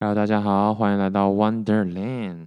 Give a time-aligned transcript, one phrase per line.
[0.00, 2.46] Hello，大家好，欢迎来到 Wonderland。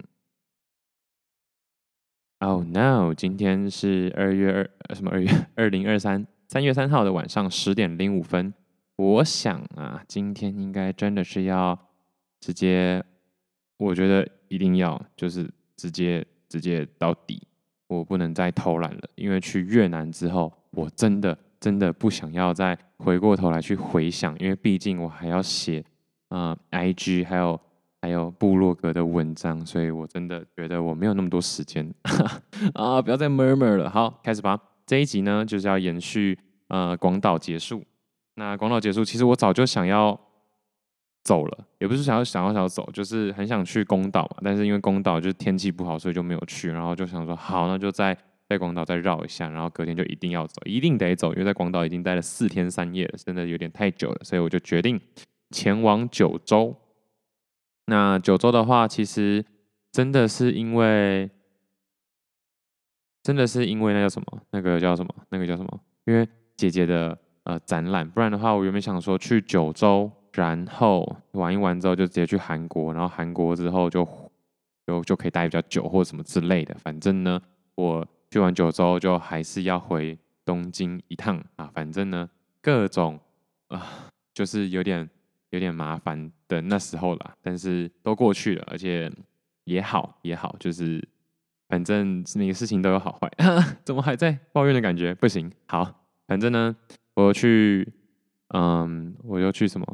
[2.38, 4.50] Oh no，今天是二月
[4.88, 8.54] 二什么二月二零二三三月三号的晚上十点零五分。
[8.96, 11.78] 我想啊，今天应该真的是要
[12.40, 13.04] 直接，
[13.76, 15.46] 我觉得一定要就是
[15.76, 17.46] 直接直接到底，
[17.86, 19.02] 我不能再偷懒了。
[19.14, 25.84] 因为去越南之后，我真的真的不想要再回过头来去回想，因为毕竟我还要写。
[26.32, 27.60] 啊、IG 还有
[28.00, 31.92] 还有部落格的文章，所以我真的觉得我没有那么多时间
[32.72, 33.02] 啊！
[33.02, 34.58] 不要再 murmur 了，好，开始吧。
[34.86, 37.84] 这一集呢，就是要延续呃广岛结束。
[38.36, 40.18] 那广岛结束，其实我早就想要
[41.22, 44.38] 走了，也不是想要想要想要走，就是很想去宫岛嘛。
[44.42, 46.70] 但是因为宫岛就是天气不好，所以就没有去。
[46.70, 48.16] 然后就想说，好，那就在
[48.48, 54.98] 在广岛再绕一下，然后隔天就一定要走，一定得走，因为在广岛已经待了四天三夜了，真的有点太久了，所以我就决定。
[55.52, 56.74] 前往九州，
[57.84, 59.44] 那九州的话，其实
[59.92, 61.30] 真的是因为，
[63.22, 64.42] 真的是因为那叫什么？
[64.50, 65.14] 那个叫什么？
[65.28, 65.80] 那个叫什么？
[66.06, 74.08] 因为姐姐的呃展览，不然的话，我原本想说去九州，然后玩一玩之后就直接去韩国，然后韩国之后就
[74.86, 76.74] 就就可以待比较久或什么之类的。
[76.78, 77.40] 反正呢，
[77.74, 81.70] 我去完九州就还是要回东京一趟啊。
[81.74, 82.28] 反正呢，
[82.60, 83.20] 各种
[83.68, 85.08] 啊、就是有点。
[85.52, 89.12] 有点麻烦的那时候啦，但是都过去了，而且
[89.64, 91.06] 也好也好，就是
[91.68, 93.30] 反正每个事情都有好坏，
[93.84, 95.14] 怎么还在抱怨的感觉？
[95.14, 96.74] 不行，好，反正呢，
[97.14, 97.86] 我去，
[98.54, 99.86] 嗯，我就去什么？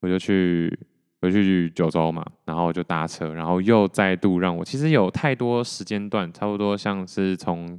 [0.00, 0.74] 我就去，
[1.20, 7.78] 我去九州嘛，然后就搭车，然后又再度让我，其实有太多时间段，差不多像是从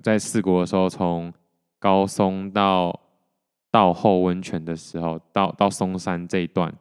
[0.00, 1.34] 在四国的时候，从
[1.80, 3.00] 高松到。
[3.72, 6.72] 到后温泉的时候，到到松山这一段，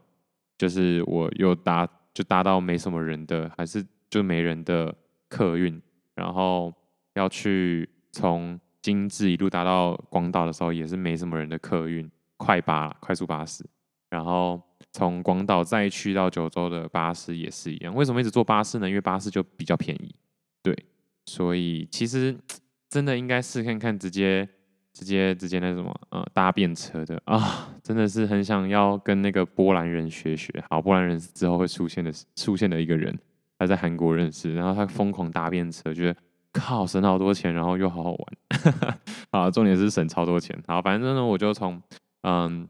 [0.57, 4.93] 就是我又搭就搭到没什么人的，还是就没人的
[5.29, 5.81] 客运，
[6.15, 6.71] 然后
[7.13, 13.63] 要去从金治一路搭到广岛的时候，也是没什么人的客运，快巴快速巴士，
[14.09, 17.95] 然后从广岛再去到九州的巴士也是一样。
[17.95, 18.89] 为什么一直坐巴士呢？
[18.89, 20.13] 因为巴士就比较便宜，
[20.61, 20.77] 对，
[21.25, 22.37] 所以其实
[22.89, 24.49] 真的应该试看看直接。
[24.93, 30.63] 直接直接那什么，呃，搭便车的啊，真的是很想要跟那个波兰人学学。
[30.69, 33.17] 好，波兰人之后会出现的出现的一个人，
[33.57, 36.19] 他在韩国认识，然后他疯狂搭便车，觉得
[36.51, 38.97] 靠省好多钱，然后又好好玩。
[39.31, 40.61] 好，重点是省超多钱。
[40.67, 41.81] 好，反正呢，我就从
[42.23, 42.67] 嗯，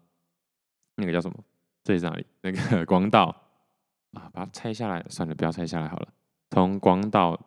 [0.96, 1.36] 那个叫什么？
[1.84, 2.26] 这里是哪里？
[2.42, 3.36] 那个 广岛
[4.14, 6.08] 啊，把它拆下来，算了，不要拆下来好了。
[6.52, 7.40] 从广岛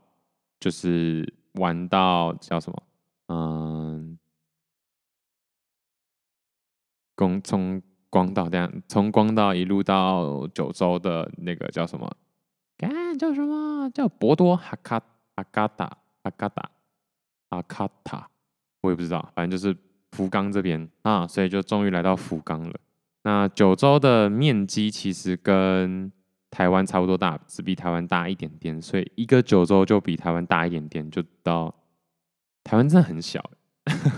[0.58, 2.82] 就是玩到叫什么？
[3.28, 3.93] 嗯。
[7.16, 12.10] 从从广岛这样，从广岛一路到九州的那个叫什么？
[12.76, 13.88] 干叫什么？
[13.90, 14.98] 叫博多哈卡
[15.36, 15.86] 哈卡达
[16.22, 16.70] 哈卡达
[17.50, 18.28] 阿卡塔，
[18.82, 19.76] 我也不知道，反正就是
[20.12, 22.74] 福冈这边啊，所以就终于来到福冈了。
[23.22, 26.12] 那九州的面积其实跟
[26.50, 31.74] 台湾差不多大，只比台湾大一点点，所以一个九州就比台湾大一点点，就到
[32.64, 33.42] 台湾真的很小，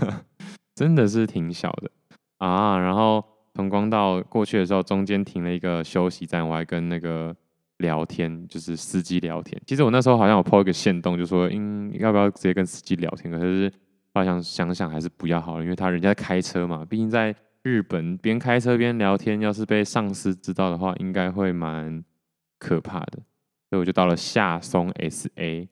[0.74, 1.90] 真的是挺小的。
[2.38, 3.24] 啊，然后
[3.54, 7.34] 从光道过去的时候，中间停了一个休息站，我还跟那个
[7.78, 9.58] 聊天，就是司机聊天。
[9.66, 13.32] 其实我那时候好像有 po 一个线动，就说，嗯，要不要直接跟司机聊天？
[13.32, 13.72] 可是
[14.12, 22.04] 后来想想想，还是不要好了，因为他人家在开车嘛，毕竟在日本边开车边聊天，要是被上司知道的话，应该会蛮
[22.58, 23.18] 可怕的。
[23.70, 25.66] 所以我就到了下松 SA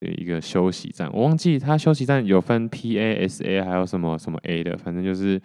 [0.00, 5.40] 的一个休息站，我忘记他休息站有分 PA、SA 还有什么什么 A 的，反正就是。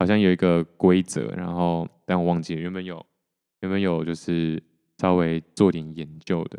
[0.00, 3.04] 好像有一个规则，然后但我忘记了，原本有，
[3.60, 4.60] 原本有就是
[4.96, 6.58] 稍微做点研究的，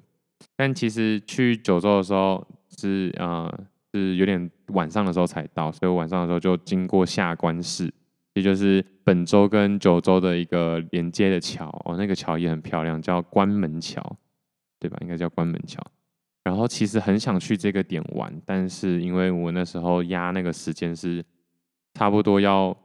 [0.56, 2.48] 但其实去九州的时候
[2.78, 3.52] 是呃
[3.92, 7.92] 是有点晚上的时候才到，所以我晚上的时候就经过下关市，
[8.36, 14.16] 也就是本州跟九州的一个连接的桥哦，那个桥也很漂亮，叫关门桥，
[14.80, 15.00] 对吧？
[15.02, 15.84] 应该叫关门桥。
[16.44, 21.26] 然后其实很想去这个点玩，但是因为我那时候压那个时间是
[21.96, 22.78] 差不多要。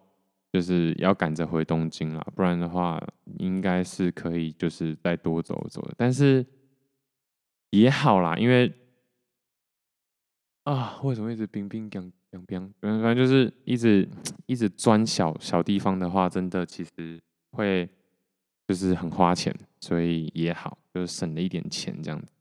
[0.57, 2.99] 就是要赶着回东京了，不然的话，
[3.39, 5.95] 应该是可以就是再多走走的。
[5.99, 6.47] 但是
[7.69, 8.73] 也好啦，因为
[10.65, 12.75] 啊，为什么一直冰冰凉凉冰？
[12.81, 14.09] 反正就是一直
[14.47, 17.21] 一直钻小小地方的话，真的其实
[17.51, 17.87] 会
[18.67, 22.33] 就是很花钱，所以也好，就是省了一点钱这样子。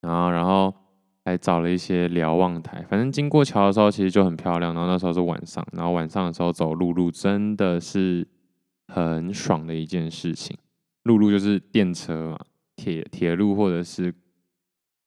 [0.00, 0.81] 然后，然后。
[1.24, 4.74] 还找了一些瞭望台，反正经过桥的时候其实就很漂亮。
[4.74, 8.26] 然后那时候是晚上，然后晚上的时候走陆路真的是
[8.88, 10.56] 很爽的一件事情。
[11.04, 12.38] 陆路就是电车嘛，
[12.76, 14.14] 铁铁路或者是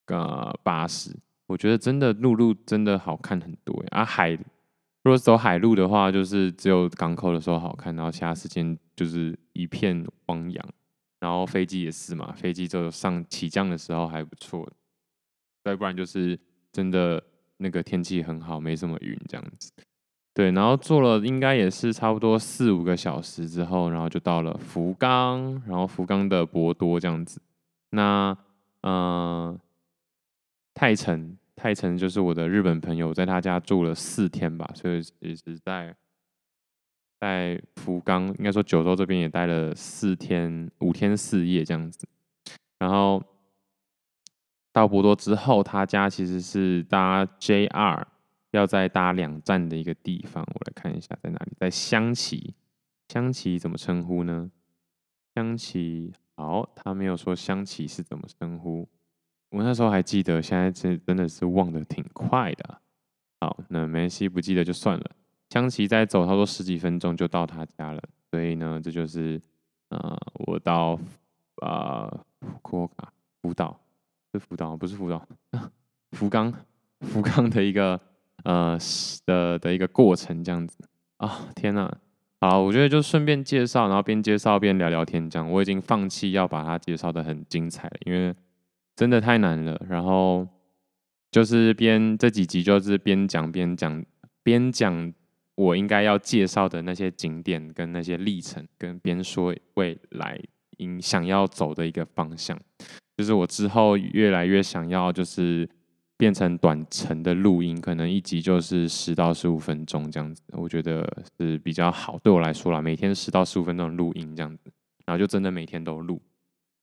[0.08, 1.16] 呃巴士。
[1.48, 3.90] 我觉得真的陆路真的好看很多呀。
[3.92, 10.66] 啊海，如果走海路的话，就是只有港口的时候好看，然后其他时间就是一片汪洋。
[11.20, 14.68] 然后飞机也是嘛，飞机就上起降的时候还不错，
[15.66, 16.40] 再不然就是
[16.72, 17.22] 真的
[17.58, 19.74] 那个天气很好，没什么云这样子。
[20.34, 27.42] 对，然后坐了应该也是差不多四五个小时之后，然后就到了福冈，然后福冈的博多这样子。
[27.90, 28.38] 那
[28.82, 29.60] 呃。
[30.78, 35.96] 泰城，泰城就是我的日本朋友，在他家住了四天吧，所以也是在
[37.18, 42.06] 在福冈，应该说九州这边也待了四天，五天四夜这样子。
[42.78, 43.24] 然后
[44.76, 48.04] 到博多之后，他家其实是搭 JR，
[48.52, 50.44] 要再搭两站的一个地方。
[50.54, 52.54] 我来看一下在哪里，在香崎。
[53.08, 54.52] 香崎怎么称呼呢？
[55.34, 58.86] 香崎，好，他没有说香崎是怎么称呼。
[59.52, 62.82] 我那时候还记得，现在真真的是忘得挺快的。
[63.40, 65.12] 好，那梅西，不记得就算了。
[65.52, 69.42] 香崎再走差不多十几分钟就到他家了，所以呢，这就是
[69.88, 71.00] 呃，我到
[71.62, 72.90] 啊福冈
[73.42, 73.80] 福岛
[74.36, 75.28] 是福岛不是福岛
[76.12, 76.54] 福冈
[77.02, 78.00] 福冈的一个
[78.44, 78.78] 呃
[79.26, 80.78] 的的一个过程这样子
[81.18, 81.98] 啊、天哪！
[82.42, 85.50] 好，我觉得就顺便介绍，然后边介绍边聊聊天这样。
[85.50, 88.36] 我已经放弃要把它介绍得很精彩了，因为。
[88.98, 90.48] 真的太难了，然后
[91.30, 94.06] 就是边这几集就是边讲边讲
[94.42, 95.14] 边讲
[95.56, 100.40] 我应该要介绍的那些景点跟那些历程，跟边说未来
[100.78, 102.58] 应想要走的一个方向，
[103.18, 105.68] 就是我之后越来越想要就是
[106.18, 111.08] 变成短程的录音，可能一集就是十到十五分钟这样子，我觉得
[111.38, 114.72] 是比较好，对我来说啦，每天十到十五分钟的录音这样子，
[115.06, 116.22] 然后就真的每天都录。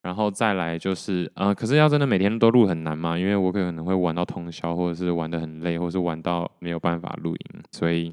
[0.02, 8.12] 然后再来就是，呃，可是要真的每天都录很难嘛，因为我可能会玩到通宵，或者是玩得很累，或是玩到没有办法录音，所以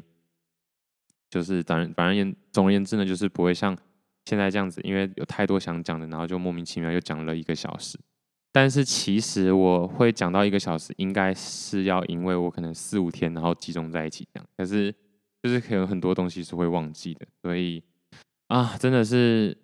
[1.31, 3.75] 就是当然，反正言总而言之呢，就是不会像
[4.25, 7.97] 现在这样子，因为有太多想讲的，然后就莫名其妙又讲了一个小时。
[8.51, 14.93] 但是其实我会讲到一个小时，应该是要因为我可能四五天然后集中在一起讲，可是
[15.43, 17.83] 就是可能很多东西是会忘记的，所以
[18.47, 19.57] 啊，真的是。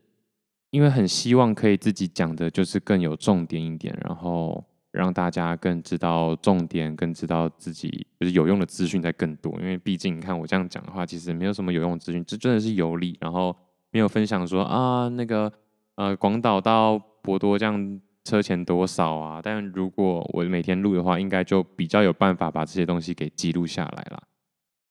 [0.71, 4.61] 因为很希望可以自己讲的，就是更有重点一点，然后
[4.91, 9.57] 让大家更知道重点，更知道自己就是有用的资讯在更多。
[9.61, 13.55] 因为毕竟你看我这样讲的话，其实没有什么有用的资讯，这真的是游历，然后
[13.91, 15.49] 没有分享说啊那个
[15.95, 19.39] 呃广岛到博多这样车钱多少啊。
[19.41, 24.21] 但如果我每天录的话，应该就比较有办法把这些东西给记录下来了。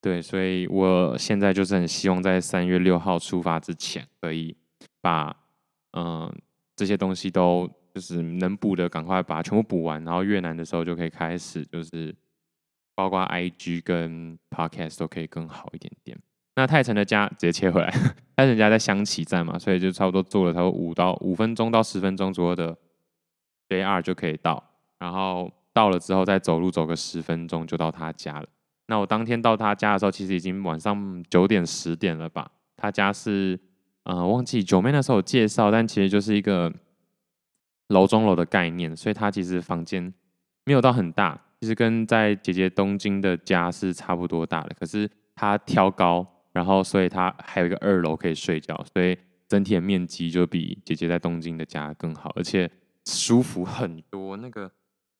[0.00, 4.56] 对，所以我现在就是很希望在三月六号出发之前，可以
[5.02, 5.36] 把。
[5.96, 6.28] 嗯，
[6.74, 12.12] 这些东西都就是能补的，赶快把全部补完，然后越南的时候就可以开始，就是
[12.96, 16.18] 包括 IG 跟 Podcast 都可以更好一点点。
[16.56, 17.94] 那泰成的家直接切回来，
[18.36, 22.76] 泰成家在香崎站嘛，所以就差不多坐了差不多五到五分钟到十分钟左右的
[23.68, 24.62] JR 就可以到，
[24.98, 28.46] 然后到了之后再走路走个十分钟就到他家了。
[28.86, 32.50] 那我当天到他家的时候，其实已经晚上九点十点了吧？
[32.76, 33.58] 他家是。
[34.04, 36.70] 呃，忘记九妹那时候有介绍，但其实就是一个
[37.88, 40.12] 楼中楼的概念，所以他其实房间
[40.66, 44.76] 没有到很大，其实跟在姐姐东京的家是差不多大的。
[44.78, 49.16] 可是他挑高，然后所以他还有一个二楼可以睡觉，所以
[49.48, 52.70] 整体的面积就比姐姐在东京的家更好，而且
[53.06, 54.36] 舒服很多。
[54.36, 54.70] 那个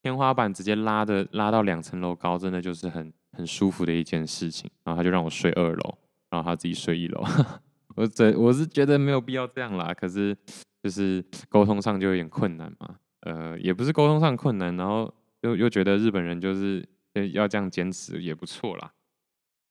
[0.03, 4.71] 天花板直接拉的拉到两层楼高，真的就是很很舒服的一件事情。
[4.85, 5.99] 然后他就让我睡二楼，
[6.31, 7.25] 然后他自己睡一楼。
[7.97, 10.37] 我这我是觉得没有必要这样啦，可是
[10.83, 16.85] 就是沟通上就有点困难嘛，呃，也不是沟通上困难，然后又又觉得日本人就是
[17.33, 18.93] 要这样坚持也不错啦，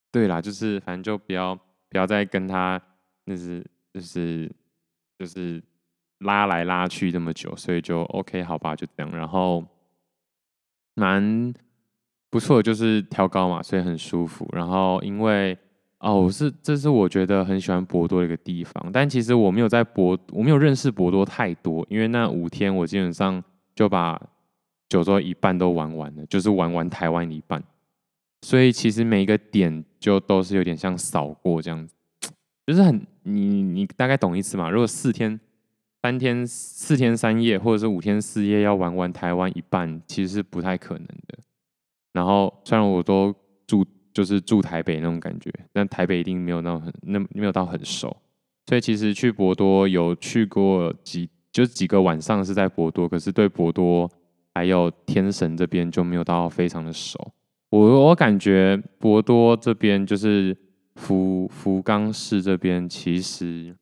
[0.09, 1.53] 对啦，就是反正就不要
[1.89, 2.81] 不要再跟他
[3.25, 3.61] 就是
[3.93, 4.49] 就是
[5.19, 5.61] 就是
[6.23, 9.63] 拉来拉去这么久，所以就 OK 好吧，就这样，然后
[10.95, 11.53] 蛮
[12.29, 15.57] 不错，就是挑高嘛，所以很舒服，然后因为。
[16.05, 23.41] 哦，我是，这是我觉得很喜欢博多的一个地方，但其实我没有在博，我没有认识博多太多，因为那五天我基本上
[23.73, 24.21] 就把
[24.89, 27.63] 九州一半都玩完了，就是玩完台湾一半，
[28.41, 31.95] 所以其实每一个点就都是有点像扫过这样子，
[32.67, 34.69] 就是很你你大概懂意思嘛？
[34.69, 35.39] 如果四天、
[36.03, 41.39] 三天、四天三夜，或者是五天四夜要玩完台湾一半，其实是不太可能的。
[42.11, 43.33] 然后虽然我都
[43.65, 43.83] 住。
[44.15, 48.15] 就是住台北那种感觉，但台北一定没有那种很那没有到很熟，
[48.67, 54.07] 所以其实去博多有去过几就几个晚上是在博多，可是对博多
[54.53, 57.19] 还有天神这边就没有到非常的熟。
[57.71, 60.55] 我我感觉博多这边就是
[60.93, 63.75] 福福冈市这边，其实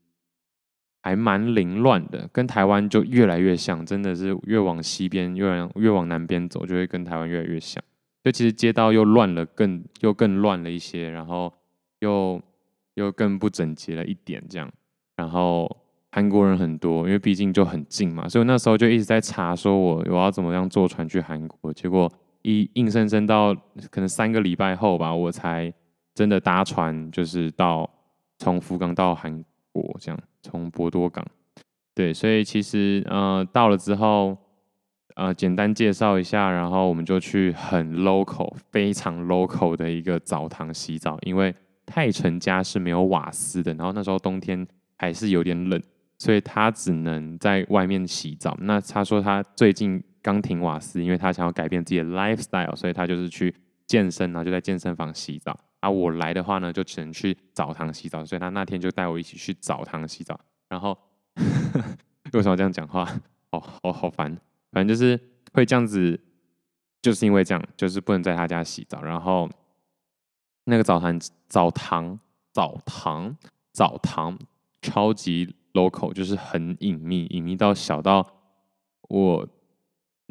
[1.01, 7.83] 还蛮凌乱的，跟台湾就越来越像，真的是越往西边越往越往南边走，就会跟台湾越来越像。
[8.23, 11.51] 就其实街道又乱了更，更又更乱了一些，然后
[11.99, 12.39] 又
[12.93, 14.71] 又更不整洁了一点，这样。
[15.15, 15.69] 然后
[16.11, 21.73] 韩国人很多，因为毕竟就很近嘛，所以那时候就一直在查，说我我要怎么样坐船去韩国。
[21.73, 22.11] 结果
[22.43, 23.55] 一硬生生到
[23.89, 25.73] 可能三个礼拜后吧，我才
[26.13, 27.89] 真的搭船，就是到
[28.37, 31.25] 从福冈到韩国这样，从博多港。
[31.93, 34.37] 对，所以其实呃到了之后。
[35.17, 41.19] 呃，简单介绍一下，然后我们就去很 local、非常 local 的一个澡堂洗澡。
[41.23, 41.53] 因为
[41.85, 44.65] 泰成家是没有瓦斯的，然后那时候冬天
[44.97, 45.79] 还是有点冷，
[46.17, 48.57] 所以他只能在外面洗澡。
[48.61, 53.53] 那他说他最近刚停瓦斯，因为他想要改变自己的 lifestyle，所以他就是去
[53.85, 55.59] 健身，然后就在健身房洗澡。
[55.81, 60.39] 啊、我来的话呢，就只能去澡堂洗澡，所以他那天就带我一起去澡堂洗澡。
[60.69, 60.97] 然后
[62.33, 63.05] 为什么这样讲话？
[63.51, 64.35] 好好好烦。
[64.71, 65.19] 反正就是
[65.53, 66.17] 会这样子，
[67.01, 69.01] 就是因为这样，就是不能在他家洗澡。
[69.01, 69.49] 然后
[70.65, 71.19] 那个澡堂、
[71.49, 72.19] 澡堂、
[72.53, 73.35] 澡堂、
[73.73, 74.39] 澡堂
[74.81, 78.25] 超级 local，就是很隐秘，隐秘到小到
[79.09, 79.47] 我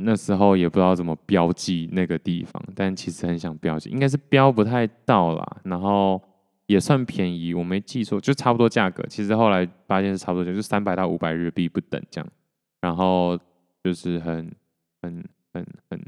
[0.02, 5.56] 那时候也不知道怎么标记那个地方，但其实很想标记，应该是标不太到啦。
[5.64, 6.20] 然后
[6.66, 9.04] 也算便宜，我没记错，就差不多价格。
[9.08, 12.30] 其实后来发现是差不多，就是三百到五百日币不等这样。
[12.80, 13.38] 然后。
[13.82, 14.54] 就是很、
[15.00, 16.04] 很、很、很、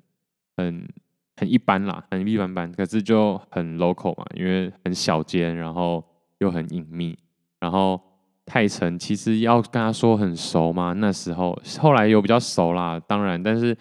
[0.59, 0.89] 很、
[1.39, 2.71] 很一般啦，很一般般。
[2.71, 6.05] 可是就很 local 嘛，因为很小间，然后
[6.41, 7.19] 又很隐秘。
[7.59, 7.99] 然后
[8.53, 10.93] 泰成其实要跟他说很熟吗？
[10.93, 13.43] 那时候后来有比较熟啦，当然。
[13.43, 13.75] 但是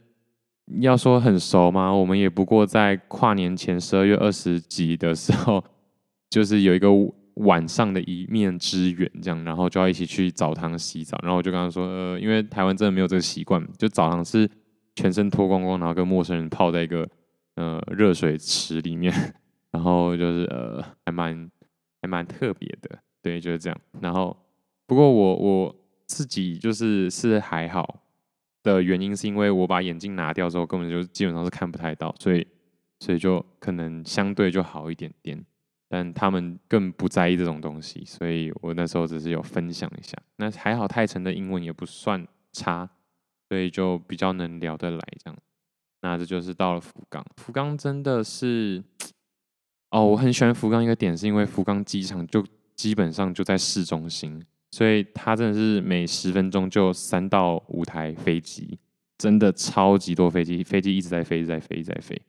[0.80, 1.92] 要说很熟吗？
[1.94, 5.62] 我们也不过在跨年前十二月二十几的时候，
[6.32, 6.88] 就是有一个。
[7.36, 14.48] 晚上的一面之缘，这样，然后就要一起去澡堂洗澡，然后我就跟他说，呃，因为台湾真的没有这个习惯，就澡堂是
[14.96, 17.08] 全身脱光光，然后跟陌生人泡在一个
[17.56, 19.14] 呃热水池里面，
[19.72, 21.50] 然后就是呃还蛮
[22.02, 23.80] 还蛮特别的，对，就是这样。
[24.02, 24.36] 然后
[24.92, 28.02] 不过我我自己就是是还好
[28.62, 32.46] 的原因，是因为我把眼镜拿掉之后，根本就基本上是看不太到，所以
[33.00, 35.46] 所以就可能相对就好一点点。
[35.88, 40.18] 但他们更不在意这种东西，所以我那时候只是有分享一下。
[40.36, 42.90] 那还好，泰成的英文也不算差，
[43.48, 45.40] 所以就比较能聊得来这样。
[46.02, 48.84] 那这就是到了福冈，福冈真的是，
[49.92, 52.46] 哦，我很喜欢福冈一个点，是因为福冈机场就
[52.76, 58.80] 基本上就在市中心，所以它真的是每十分钟就三到五台飞机，
[59.18, 62.22] 真的超级多飞机，飞机一直在飞，一直在飞，一直在飞。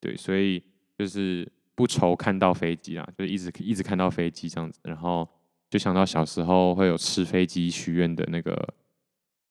[0.00, 0.62] 对，所以
[0.98, 1.50] 就是。
[1.74, 5.26] 不愁看到飞机啦，就一直一直看到飞机这样子，然后
[5.70, 8.74] 就想到小时候会有吃飞机许愿的那个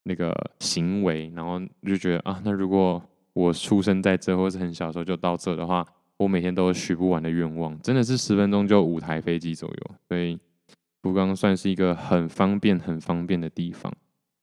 [0.03, 3.01] 那个行为，然后就觉得啊，那如果
[3.33, 5.83] 我出生在这，或是很小时候就到这的话，
[6.15, 10.39] 我每天都有许不完的愿望，真的是十分钟就五台飞机左右，所以
[11.01, 13.91] 福冈算是一个很方便、很方便的地方。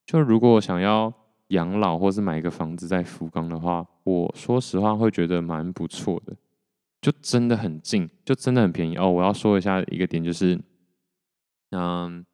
[0.06, 1.12] 就如果想要
[1.48, 6.36] 养老或是买一个房子在福冈的话，我说实话会觉得蛮不错的。
[7.00, 9.08] 就真的很近，就真的很便宜哦。
[9.08, 10.60] 我要说一下一个点，就是，
[11.70, 12.26] 嗯，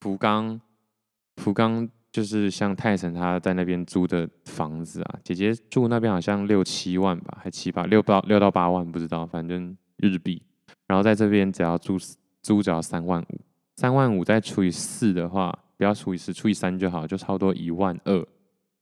[0.00, 0.60] 福冈，
[1.36, 10.42] 福冈就是像泰成他在那边租的房子啊，姐姐住那边好像六七万吧，还七八六到六到八万不知道，反正日币。
[10.86, 11.96] 然后在这边只要租
[12.42, 13.40] 租只要三万五，
[13.80, 18.28] 三万五再除以四的话，不要除以四，除以三就好，就差不多一万二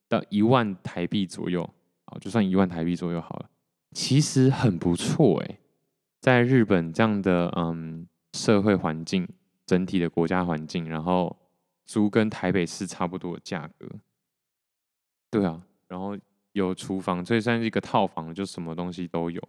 [0.09, 1.63] 到一万台币左右，
[2.07, 3.49] 好，就算一万台币左右好了。
[3.93, 5.61] 其实很不错诶，
[6.21, 9.29] 在日本这样的嗯社会环境，
[9.65, 11.37] 整体的国家环境，然后
[11.87, 13.87] 租跟台北市差不多的价格，
[15.31, 16.19] 对啊，然后
[16.55, 19.41] 有厨房，所以算是一个套房，就什么东西都有，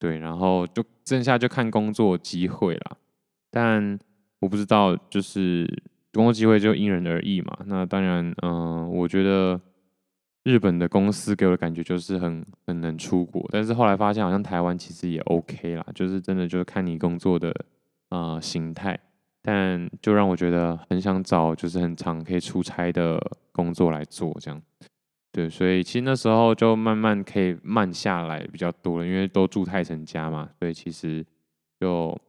[0.00, 2.96] 对，然后就剩下就看工作机会啦，
[3.48, 3.96] 但
[4.42, 5.66] 我不知道，就是
[6.12, 9.58] 工作机会就因人而异嘛，那当然，嗯，我觉得。
[10.44, 17.54] 日本的公司给我的感觉就是很很能出国，但是后来发现好像台湾其实也 OK 啦，就是真的就是看你工作的
[18.08, 18.98] 啊、形态，
[19.40, 23.22] 但就让我觉得很想找就是很长可以出差的
[23.52, 24.60] 工作来做这样，
[25.30, 31.24] 对，所以其实那时候就慢慢可以慢下来比较多了，因为都住泰成家嘛，所以其实
[31.78, 32.20] 就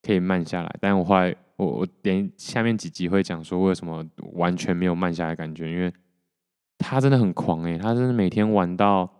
[0.00, 0.76] 可以慢下来。
[0.80, 5.92] 但我后来我我点下面几集会讲说为什么完全没有慢下来感觉，因为。
[6.80, 9.10] 他真的很狂诶，他真的每天玩到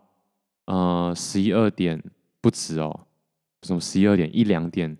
[0.67, 2.01] 呃十一二点
[2.39, 3.01] 不止哦，
[3.63, 4.97] 什么十一二点一两点，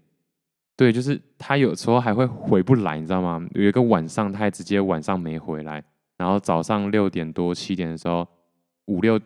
[0.75, 3.41] 对，就是他有时候还会回不来，你知道吗？
[3.51, 5.81] 有一个晚上他还直接晚上没回来，
[6.17, 8.27] 然后早上六点多七点的时候，
[8.87, 9.17] 五六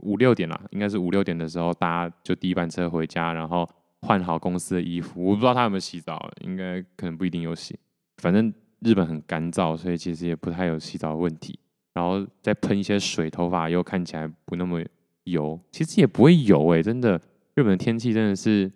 [0.00, 3.66] 五六点啦，应该是五六点的时候，搭就第一班车回家，然后
[4.02, 7.78] 换好公司的衣服，我不知道他有没有洗澡，应该可能不一定有洗，
[8.18, 11.58] 反正日本很干燥，所以其实也不太有洗澡的问题。
[11.94, 14.82] 然后再喷一些水，头发又看起来不那么
[15.24, 17.20] 油，其实也不会油哎，真的，
[17.54, 18.72] 日本的天气真的是，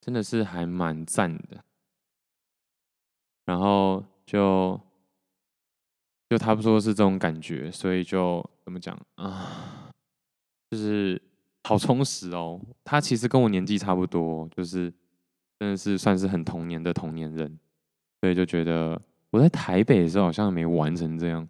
[0.00, 1.64] 真的是还蛮赞的。
[3.44, 4.80] 然后就
[6.28, 9.90] 就差不多是这种感觉，所以就怎么讲啊，
[10.70, 11.22] 就是
[11.64, 12.60] 好充实哦。
[12.84, 14.92] 他其实跟我年纪差不多，就是
[15.58, 17.58] 真的是算是很童年的同年人，
[18.20, 19.00] 所以就觉得。
[19.30, 21.48] 我在台北的时候好像没玩成这样，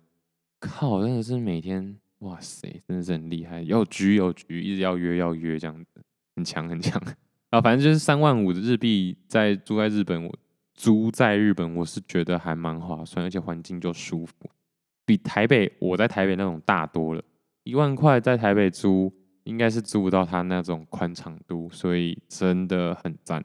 [0.58, 6.00] 靠，真的是每天，哇塞，真的是很厉害，要局有局，一直要约要约这样子，
[6.34, 6.98] 很强很强。
[7.50, 10.34] 啊，反正就是三万五的日币，在租在日本，我
[10.72, 14.34] 租在日本，我是觉得还蛮划算，而且环境就舒服，
[15.04, 17.22] 比台北我在台北那种大多了。
[17.64, 19.12] 一万块在台北租，
[19.44, 23.44] 应该是租不到它那种宽敞度，所以真的很赞。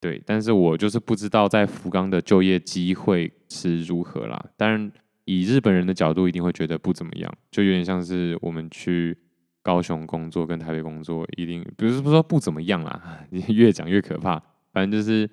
[0.00, 4.44] 对，但是我就是不知道在福冈的就业机会是如何啦。
[4.56, 4.92] 当然，
[5.24, 9.16] 以日本人的角度，一定会觉得不怎么样，就有点像是我们去
[9.62, 14.38] 高雄工作跟台北工作，一定不是不说不怎么样啦， 越讲越可怕。
[14.72, 15.30] 反正就是，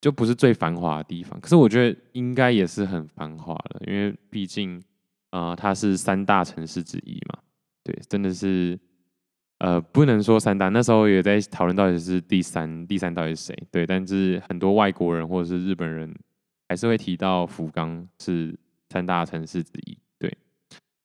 [0.00, 1.40] 就不是最繁华的地方。
[1.40, 4.82] 可是我觉得应该也是很繁华的，因为毕竟
[5.30, 7.38] 啊、它是三大城市之一嘛。
[7.90, 8.78] 对，真的是。
[9.58, 13.68] 呃，不能说三大，那时候也在讨论到底是第三，第三到底是谁？
[13.70, 16.10] 对，但是很多外国人或者是日本人
[16.66, 20.34] 还是会提到福冈是三大城市之一，对，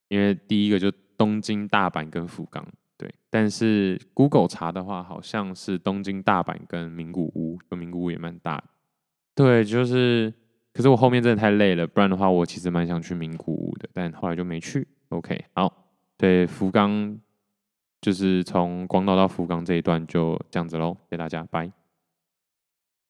[0.07, 2.65] 因为第一个就东京、大阪跟福冈，
[2.97, 8.63] 对，但是 Google 查的话，好像是东京、大阪跟名古屋，就名古屋也蛮大，
[9.35, 10.33] 对，就是，
[10.71, 14.87] 可是我后面真的太累了，不然的话，我其实蛮想去名古屋的，但后来就没去。
[15.09, 15.84] OK，好，
[16.17, 17.19] 对，福冈。
[18.01, 21.84] 就是从广岛到福冈这一段就这样子喽，谢谢大家，拜。